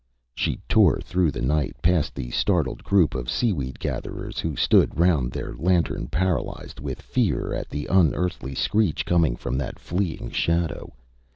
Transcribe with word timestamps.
She 0.33 0.59
tore 0.67 0.99
through 0.99 1.29
the 1.29 1.43
night, 1.43 1.75
past 1.83 2.15
the 2.15 2.31
startled 2.31 2.83
group 2.83 3.13
of 3.13 3.29
seaweed 3.29 3.77
gatherers 3.77 4.39
who 4.39 4.55
stood 4.55 4.97
round 4.99 5.31
their 5.31 5.53
lantern 5.53 6.07
paralysed 6.07 6.79
with 6.81 6.99
fear 7.03 7.53
at 7.53 7.69
the 7.69 7.85
unearthly 7.85 8.55
screech 8.55 9.05
coming 9.05 9.35
from 9.35 9.59
that 9.59 9.77
fleeing 9.77 10.31
shadow. 10.31 10.91